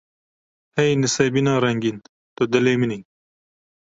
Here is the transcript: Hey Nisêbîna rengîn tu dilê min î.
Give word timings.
Hey 0.75 0.91
Nisêbîna 1.01 1.53
rengîn 1.63 1.97
tu 2.35 2.43
dilê 2.51 2.75
min 2.79 2.91
î. 2.97 2.99